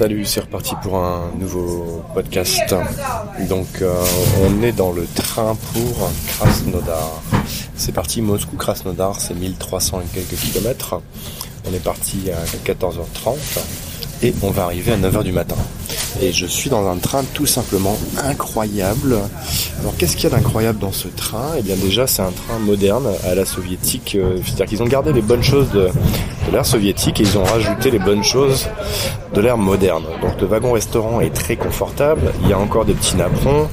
[0.00, 2.74] Salut, c'est reparti pour un nouveau podcast.
[3.50, 4.02] Donc euh,
[4.42, 7.20] on est dans le train pour Krasnodar.
[7.76, 11.02] C'est parti Moscou-Krasnodar, c'est 1300 et quelques kilomètres.
[11.68, 13.36] On est parti à 14h30
[14.22, 15.56] et on va arriver à 9h du matin.
[16.20, 19.18] Et je suis dans un train tout simplement incroyable.
[19.80, 21.52] Alors qu'est-ce qu'il y a d'incroyable dans ce train?
[21.58, 24.16] Eh bien déjà c'est un train moderne à la soviétique.
[24.16, 25.88] Euh, c'est-à-dire qu'ils ont gardé les bonnes choses de,
[26.52, 28.68] l'ère soviétique et ils ont rajouté les bonnes choses
[29.34, 30.04] de l'ère moderne.
[30.20, 32.32] Donc le wagon restaurant est très confortable.
[32.42, 33.68] Il y a encore des petits napperons.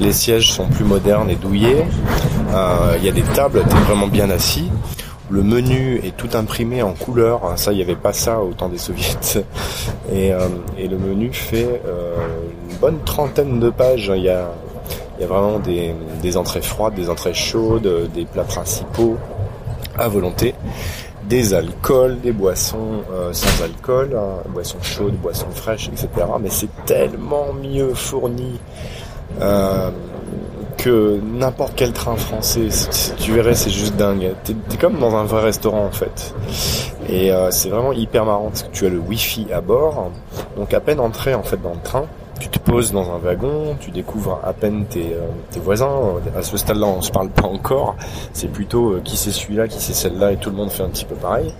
[0.00, 1.84] Les sièges sont plus modernes et douillés.
[2.54, 4.70] Euh, il y a des tables, t'es vraiment bien assis.
[5.32, 7.54] Le menu est tout imprimé en couleur.
[7.56, 9.16] Ça, il n'y avait pas ça au temps des soviets.
[10.12, 10.40] Et, euh,
[10.76, 12.14] et le menu fait euh,
[12.70, 14.12] une bonne trentaine de pages.
[14.14, 14.50] Il y a,
[15.20, 19.16] vraiment des, entrées froides, des entrées chaudes, des plats principaux
[19.98, 20.54] à volonté
[21.28, 26.08] des alcools, des boissons euh, sans alcool, hein, boissons chaudes, boissons fraîches, etc.
[26.42, 28.60] Mais c'est tellement mieux fourni
[30.88, 32.68] n'importe quel train français.
[33.18, 34.32] Tu verrais, c'est juste dingue.
[34.44, 36.34] T'es es comme dans un vrai restaurant en fait.
[37.08, 40.10] Et euh, c'est vraiment hyper marrant parce que tu as le wifi à bord.
[40.56, 42.06] Donc à peine entré en fait dans le train,
[42.40, 45.14] tu te poses dans un wagon, tu découvres à peine tes,
[45.50, 46.14] tes voisins.
[46.36, 47.96] À ce stade-là, on se parle pas encore.
[48.32, 51.04] C'est plutôt qui c'est celui-là, qui c'est celle-là, et tout le monde fait un petit
[51.04, 51.52] peu pareil.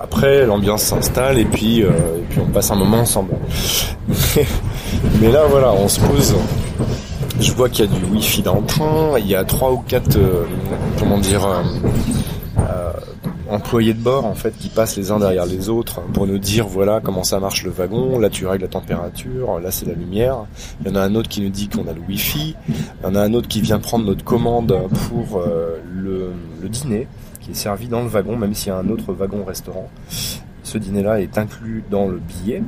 [0.00, 1.86] Après, l'ambiance s'installe et puis et
[2.28, 3.34] puis on passe un moment ensemble.
[5.20, 6.34] Mais là, voilà, on se pose.
[7.40, 9.18] Je vois qu'il y a du wifi dans le train.
[9.18, 10.44] Il y a trois ou quatre, euh,
[10.98, 11.62] comment dire, euh,
[12.58, 12.92] euh,
[13.50, 16.66] employés de bord en fait qui passent les uns derrière les autres pour nous dire
[16.66, 18.18] voilà comment ça marche le wagon.
[18.20, 19.58] Là, tu règles la température.
[19.58, 20.46] Là, c'est la lumière.
[20.80, 22.54] Il y en a un autre qui nous dit qu'on a le wifi.
[22.68, 25.42] Il y en a un autre qui vient prendre notre commande pour
[25.92, 26.32] le,
[26.68, 27.08] dîner
[27.40, 29.90] qui est servi dans le wagon, même s'il y a un autre wagon restaurant.
[30.62, 32.62] Ce dîner-là est inclus dans le billet.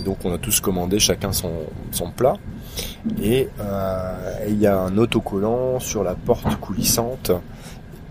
[0.00, 2.36] Et donc on a tous commandé chacun son plat.
[3.22, 7.32] Et euh, il y a un autocollant sur la porte coulissante.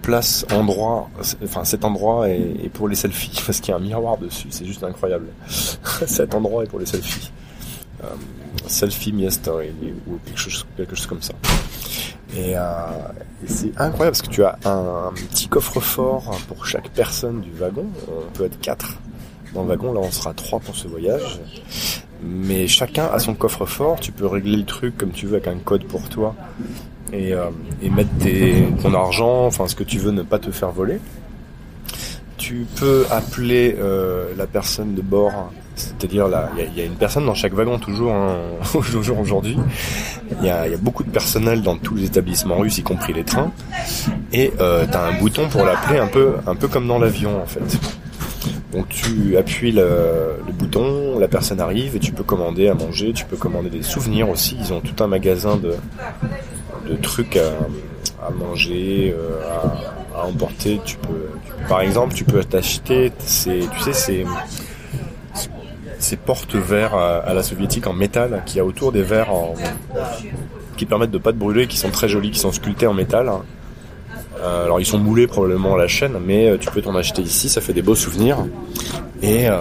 [0.01, 1.09] Place, endroit,
[1.43, 4.65] enfin cet endroit est, pour les selfies parce qu'il y a un miroir dessus, c'est
[4.65, 5.27] juste incroyable.
[5.47, 7.31] cet endroit est pour les selfies.
[8.03, 8.07] Euh,
[8.67, 9.71] selfie story
[10.07, 10.19] ou
[10.77, 11.33] quelque chose, comme ça.
[12.35, 12.61] Et, euh,
[13.43, 17.51] et c'est incroyable parce que tu as un, un petit coffre-fort pour chaque personne du
[17.51, 17.87] wagon.
[18.07, 18.97] On peut être quatre
[19.55, 19.93] dans le wagon.
[19.93, 21.39] Là, on sera trois pour ce voyage.
[22.23, 23.99] Mais chacun a son coffre-fort.
[23.99, 26.35] Tu peux régler le truc comme tu veux avec un code pour toi
[27.13, 27.49] et, euh,
[27.81, 28.09] et mettre
[28.81, 30.99] ton argent, enfin ce que tu veux, ne pas te faire voler.
[32.37, 36.27] Tu peux appeler euh, la personne de bord, c'est-à-dire
[36.57, 38.35] il y, a une personne dans chaque wagon toujours, hein,
[39.19, 39.57] aujourd'hui.
[40.41, 43.51] Il y a, beaucoup de personnel dans tous les établissements russes, y compris les trains,
[44.33, 47.41] et euh, tu as un bouton pour l'appeler un peu, un peu comme dans l'avion
[47.41, 47.79] en fait.
[48.75, 53.23] Donc tu appuies le, bouton, la personne arrive et tu peux commander à manger, tu
[53.23, 54.57] peux commander des souvenirs aussi.
[54.59, 55.75] Ils ont tout un magasin de,
[56.97, 59.39] trucs à, manger, euh,
[60.13, 60.81] à, emporter.
[60.83, 61.29] Tu peux,
[61.69, 64.25] par exemple, tu peux t'acheter ces, tu sais, ces,
[65.97, 69.53] ces porte-verres à, à, la soviétique en métal qui a autour des verres en,
[70.75, 73.31] qui permettent de pas te brûler, qui sont très jolis, qui sont sculptés en métal.
[74.45, 77.21] Euh, alors ils sont moulés probablement à la chaîne, mais euh, tu peux t'en acheter
[77.21, 78.37] ici, ça fait des beaux souvenirs.
[79.21, 79.57] Et, euh,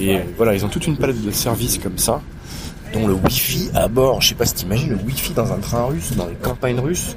[0.00, 2.20] et, voilà, ils ont toute une palette de services comme ça,
[2.92, 4.20] dont le Wi-Fi à bord.
[4.22, 7.16] Je sais pas si t'imagines le Wi-Fi dans un train russe, dans les campagnes russes.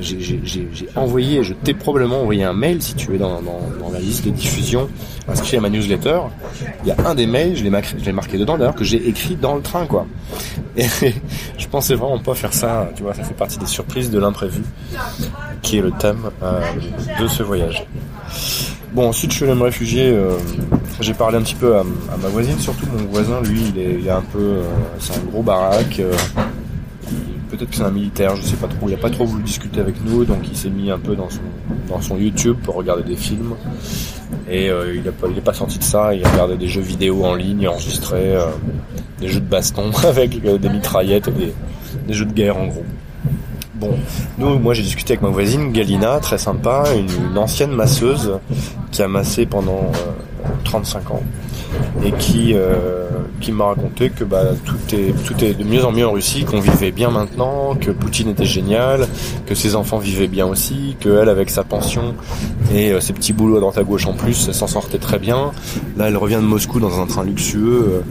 [0.00, 3.40] J'ai envoyé, je t'ai probablement envoyé un mail si tu es dans,
[3.92, 4.88] la liste de diffusion
[5.28, 6.20] inscrit à ma newsletter.
[6.84, 9.54] Il y a un des mails, je l'ai marqué, dedans d'ailleurs, que j'ai écrit dans
[9.54, 10.06] le train quoi.
[10.76, 10.86] Et
[11.58, 14.62] je pensais vraiment pas faire ça, tu vois, ça fait partie des surprises de l'imprévu,
[15.62, 16.60] qui est le thème euh,
[17.20, 17.84] de ce voyage.
[18.92, 20.38] Bon, ensuite je suis allé me réfugier, euh,
[21.00, 21.84] j'ai parlé un petit peu à,
[22.22, 24.62] ma voisine, surtout mon voisin, lui, il est, il est un peu, euh,
[24.98, 26.00] c'est un gros baraque
[27.48, 28.88] peut-être que c'est un militaire, je sais pas trop.
[28.88, 31.30] Il a pas trop voulu discuter avec nous, donc il s'est mis un peu dans
[31.30, 31.40] son
[31.88, 33.54] dans son YouTube pour regarder des films.
[34.48, 36.14] Et euh, il a pas pas sorti de ça.
[36.14, 38.46] Il a regardé des jeux vidéo en ligne, enregistré euh,
[39.20, 41.54] des jeux de baston avec euh, des mitraillettes et des,
[42.06, 42.84] des jeux de guerre en gros.
[43.74, 43.96] Bon,
[44.38, 48.40] nous, moi j'ai discuté avec ma voisine Galina, très sympa, une, ancienne masseuse
[48.90, 49.92] qui a massé pendant
[50.64, 51.22] 35 ans
[52.04, 52.56] et qui
[53.40, 56.44] qui m'a raconté que bah, tout est tout est de mieux en mieux en Russie,
[56.44, 59.06] qu'on vivait bien maintenant, que Poutine était génial,
[59.46, 62.14] que ses enfants vivaient bien aussi, que elle avec sa pension
[62.72, 65.52] et euh, ses petits boulots à droite à gauche en plus, s'en sortait très bien.
[65.96, 68.02] Là, elle revient de Moscou dans un train luxueux.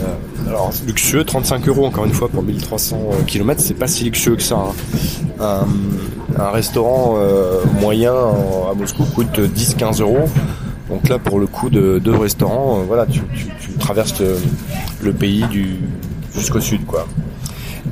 [0.00, 4.36] Euh, alors luxueux, 35 euros encore une fois pour 1300 km, c'est pas si luxueux
[4.36, 4.56] que ça.
[5.40, 5.66] Hein.
[6.38, 7.16] Un, restaurant
[7.80, 10.28] moyen à Moscou coûte 10-15 euros.
[10.96, 13.20] Donc là, pour le coup de deux restaurants, voilà, tu,
[13.78, 14.14] traverses
[15.02, 15.44] le, pays
[16.34, 17.06] jusqu'au sud, quoi,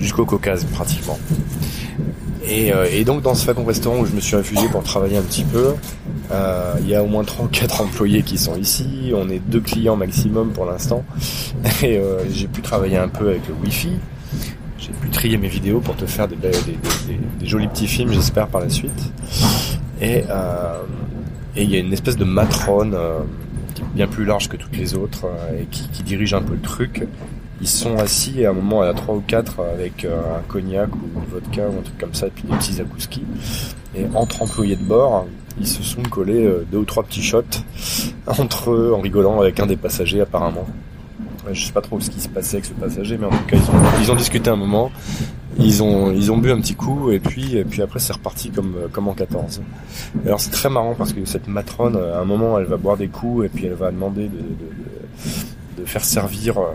[0.01, 1.19] jusqu'au Caucase pratiquement.
[2.49, 5.45] Et, donc dans ce wagon restaurant où je me suis réfugié pour travailler un petit
[5.45, 5.75] peu,
[6.81, 10.53] il y a au moins 34 employés qui sont ici, on est deux clients maximum
[10.53, 11.05] pour l'instant,
[11.83, 12.01] et
[12.33, 13.91] j'ai pu travailler un peu avec le Wi-Fi,
[14.79, 16.37] j'ai pu trier mes vidéos pour te faire des,
[17.47, 19.13] jolis petits films, j'espère, par la suite.
[20.01, 20.79] Et euh,
[21.63, 23.21] il y a une espèce de matrone euh,
[23.95, 27.07] bien plus large que toutes les autres euh, et qui, dirige un peu le truc.
[27.61, 31.01] Ils sont assis et à un moment à 3 ou 4 avec un cognac ou
[31.17, 33.23] une vodka ou un truc comme ça et puis des petits zakouski.
[33.97, 35.27] Et entre employés de bord,
[35.59, 37.43] ils se sont collés deux ou trois petits shots
[38.27, 40.67] entre eux en rigolant avec un des passagers apparemment
[41.53, 43.57] je sais pas trop ce qui se passait avec ce passager, mais en tout cas
[44.01, 44.91] ils ont, discuté un moment,
[45.59, 48.51] ils ont ils ont bu un petit coup et puis et puis après c'est reparti
[48.51, 49.63] comme comme en 14.
[50.25, 53.09] alors c'est très marrant parce que cette matrone à un moment elle va boire des
[53.09, 56.73] coups et puis elle va demander de, de, faire servir euh,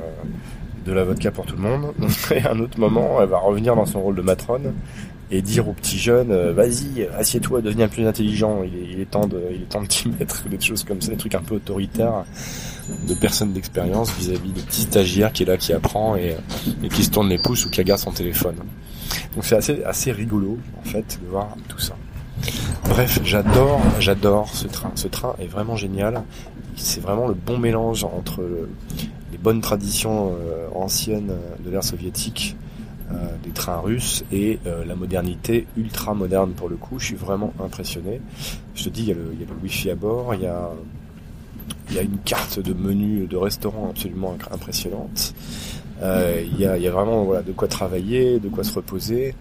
[0.86, 1.94] de la vodka pour tout le monde.
[2.32, 4.74] Et à un autre moment elle va revenir dans son rôle de matrone
[5.32, 8.64] et dire aux petits jeunes euh, vas-y assieds-toi deviens plus intelligent.
[8.64, 11.18] Il est, temps de il est temps de t'y mettre des choses comme ça des
[11.18, 12.26] trucs un peu autoritaires
[13.08, 16.36] de personnes d'expérience vis-à-vis de petits stagiaires qui est là qui apprend et,
[16.84, 18.56] et qui se tourne les pouces ou qui regarde son téléphone.
[19.36, 21.96] Donc c'est assez assez rigolo en fait de voir tout ça.
[22.86, 24.92] Bref j'adore j'adore ce train.
[24.96, 26.24] Ce train est vraiment génial.
[26.76, 28.42] C'est vraiment le bon mélange entre
[29.32, 32.56] les bonnes traditions euh, anciennes de l'ère soviétique
[33.12, 37.00] euh, des trains russes et euh, la modernité ultra moderne pour le coup.
[37.00, 38.22] Je suis vraiment impressionné.
[38.76, 40.70] Je te dis, il y a le, il y wifi à bord, il y a,
[42.04, 45.34] une carte de menu de restaurant absolument impressionnante.
[46.04, 49.34] Euh, il, y a, vraiment de quoi travailler, de quoi se reposer.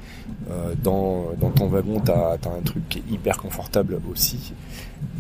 [0.83, 4.55] Dans, ton wagon, tu as, un truc qui est hyper confortable aussi.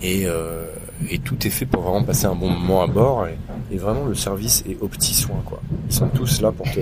[0.02, 0.26] Et,
[1.22, 3.26] tout est fait pour vraiment passer un bon moment à bord.
[3.70, 5.36] Et, vraiment, le service est au petit soin.
[5.86, 6.80] Ils sont tous là pour te,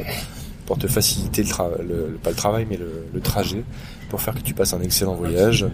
[0.66, 1.48] pour te faciliter le,
[1.82, 3.64] le, pas le travail mais le, trajet
[4.10, 5.66] pour faire que tu passes un excellent voyage.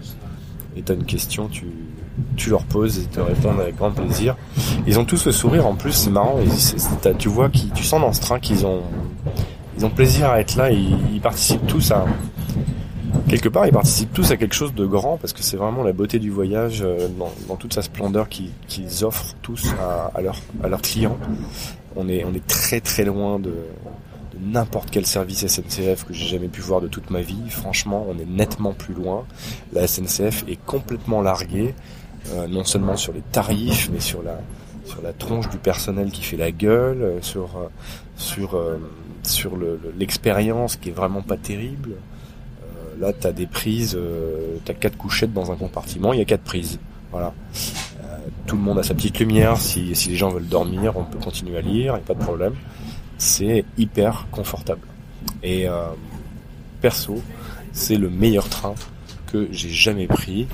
[0.75, 1.67] Et tu as une question tu,
[2.35, 4.35] tu leur poses et ils te répondent avec grand plaisir.
[4.87, 6.37] Ils ont tous le sourire en plus c'est marrant
[7.19, 8.81] tu vois tu sens dans ce train qu'ils ont
[9.77, 12.05] ils ont plaisir à être là et ils, participent tous à
[13.27, 15.93] quelque part ils participent tous à quelque chose de grand parce que c'est vraiment la
[15.93, 17.07] beauté du voyage euh,
[17.47, 21.17] dans, toute sa splendeur qu'ils offrent tous à, à leurs clients.
[21.95, 23.53] On est on est très très loin de
[24.39, 27.49] n'importe quel service SNCF que j'ai jamais pu voir de toute ma vie.
[27.49, 29.25] Franchement, on est nettement plus loin.
[29.73, 31.75] La SNCF est complètement larguée,
[32.31, 34.39] euh, non seulement sur les tarifs, mais sur la
[34.85, 37.69] sur la tronche du personnel qui fait la gueule, euh, sur euh,
[38.15, 38.59] sur
[39.23, 39.53] sur
[39.97, 41.91] l'expérience qui est vraiment pas terrible.
[42.99, 43.97] là, t'as des prises,
[44.65, 46.79] t'as quatre couchettes dans un compartiment, il y a quatre prises.
[47.11, 47.33] Voilà.
[48.47, 49.57] tout le monde a sa petite lumière.
[49.57, 52.13] Si, si les gens veulent dormir, on peut continuer à lire, il n'y a pas
[52.13, 52.53] de problème
[53.17, 54.87] c'est hyper confortable.
[55.41, 55.87] Et euh,
[56.81, 57.21] perso,
[57.71, 58.75] c'est le meilleur train
[59.31, 60.47] que j'ai jamais pris.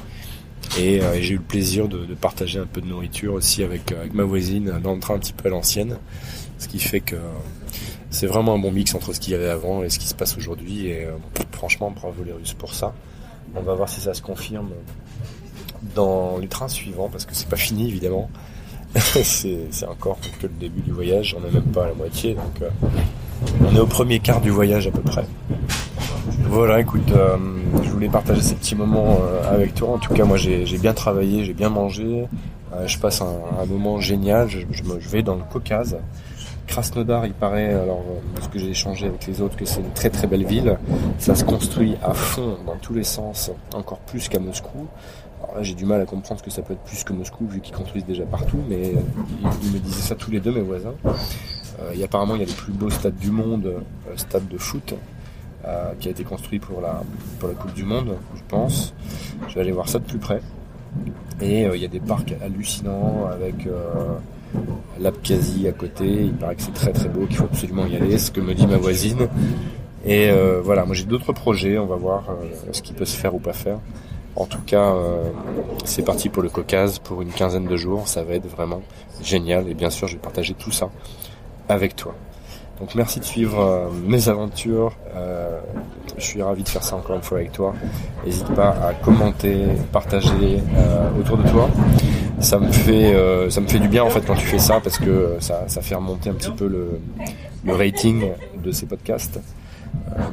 [0.78, 4.02] Et euh, j'ai eu le plaisir de, partager un peu de nourriture aussi avec, euh,
[4.02, 5.98] avec ma voisine dans le train un petit peu à l'ancienne.
[6.60, 7.16] Ce qui fait que
[8.12, 10.16] c'est vraiment un bon mix entre ce qu'il y avait avant et ce qui se
[10.16, 10.88] passe aujourd'hui.
[10.88, 11.08] Et
[11.52, 12.94] franchement, bravo les Russes pour ça.
[13.56, 14.70] On va voir si ça se confirme
[15.96, 18.30] dans les trains suivants parce que c'est pas fini évidemment.
[18.96, 22.62] c'est encore que le début du voyage, on n'est même pas à la moitié, donc
[22.62, 22.70] euh,
[23.62, 25.26] on est au premier quart du voyage à peu près.
[26.50, 27.38] Voilà, écoute, euh,
[27.84, 29.90] je voulais partager ces petits moments euh, avec toi.
[29.90, 32.26] En tout cas, moi j'ai bien travaillé, j'ai bien mangé.
[32.86, 34.50] je passe un, moment génial.
[34.50, 35.98] Je, je, vais dans le Caucase.
[36.70, 38.04] Krasnodar, il paraît, alors
[38.40, 40.78] ce que j'ai échangé avec les autres, que c'est une très très belle ville.
[41.18, 44.86] Ça se construit à fond dans tous les sens, encore plus qu'à Moscou.
[45.42, 47.60] Alors là, j'ai du mal à comprendre que ça peut être plus que Moscou, vu
[47.60, 48.94] qu'ils construisent déjà partout, mais
[49.64, 50.94] ils, me disaient ça tous les deux, mes voisins.
[51.06, 54.58] Euh, et apparemment, il y a les plus beaux stades du monde, euh, stade de
[54.60, 54.94] foot,
[55.66, 57.02] euh, qui a été construit pour la,
[57.40, 58.94] pour la Coupe du Monde, je pense.
[59.48, 60.42] Je vais aller voir ça de plus près.
[61.42, 63.68] Et il y a des parcs hallucinants avec
[65.00, 66.06] l'Abkhazie à côté.
[66.06, 68.54] Il paraît que c'est très très beau, qu'il faut absolument y aller, ce que me
[68.54, 69.28] dit ma voisine.
[70.06, 70.30] Et
[70.64, 72.24] voilà, moi j'ai d'autres projets, on va voir
[72.72, 73.80] ce qui peut se faire ou pas faire.
[74.40, 75.24] En tout cas, euh,
[75.84, 78.08] c'est parti pour le Caucase pour une quinzaine de jours.
[78.08, 78.82] Ça va être vraiment
[79.22, 79.68] génial.
[79.68, 80.90] Et bien sûr, je vais partager tout ça
[81.68, 82.16] avec toi.
[82.80, 84.96] Donc merci de suivre euh, mes aventures.
[85.14, 85.60] Euh,
[86.18, 87.74] je suis ravi de faire ça encore une fois avec toi.
[88.26, 89.58] N'hésite pas à commenter,
[89.92, 90.62] partager
[91.20, 91.70] autour de toi.
[92.42, 93.14] Ça me fait
[93.50, 95.82] ça me fait du bien en fait quand tu fais ça parce que ça, ça
[95.82, 97.00] fait remonter un petit peu le,
[97.66, 98.32] le rating
[98.64, 99.40] de ces podcasts.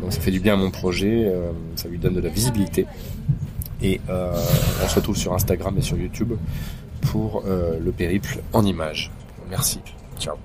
[0.00, 1.32] donc ça fait du bien à mon projet.
[1.74, 2.86] ça lui donne de la visibilité.
[3.82, 4.32] Et euh,
[4.84, 6.32] on se retrouve sur Instagram et sur YouTube
[7.12, 9.10] pour le périple en images.
[9.50, 9.80] Merci.
[10.18, 10.36] Ciao.